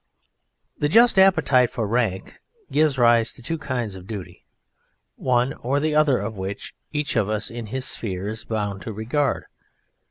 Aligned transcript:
The 0.79 0.89
just 0.89 1.19
appetite 1.19 1.69
for 1.69 1.85
rank 1.85 2.37
gives 2.71 2.97
rise 2.97 3.33
to 3.33 3.43
two 3.43 3.59
kinds 3.59 3.93
of 3.95 4.07
duty, 4.07 4.47
one 5.15 5.53
or 5.53 5.79
the 5.79 5.93
other 5.93 6.17
of 6.17 6.33
which 6.35 6.73
each 6.91 7.15
of 7.15 7.29
us 7.29 7.51
in 7.51 7.67
his 7.67 7.85
sphere 7.85 8.27
is 8.27 8.43
bound 8.43 8.81
to 8.81 8.93
regard. 8.93 9.43